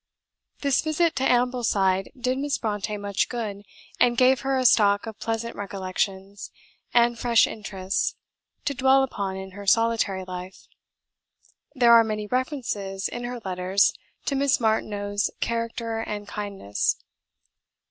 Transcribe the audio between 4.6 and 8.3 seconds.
stock of pleasant recollections, and fresh interests,